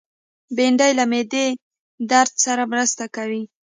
[0.55, 1.45] بېنډۍ له معدې
[2.11, 3.43] درد سره مرسته کوي